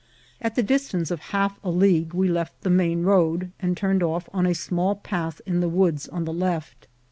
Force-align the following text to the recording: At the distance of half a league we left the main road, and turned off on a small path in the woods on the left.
At 0.41 0.55
the 0.55 0.63
distance 0.63 1.11
of 1.11 1.19
half 1.29 1.59
a 1.63 1.69
league 1.69 2.15
we 2.15 2.27
left 2.27 2.61
the 2.61 2.71
main 2.71 3.03
road, 3.03 3.51
and 3.59 3.77
turned 3.77 4.01
off 4.01 4.27
on 4.33 4.47
a 4.47 4.55
small 4.55 4.95
path 4.95 5.41
in 5.45 5.59
the 5.59 5.69
woods 5.69 6.09
on 6.09 6.25
the 6.25 6.33
left. 6.33 6.87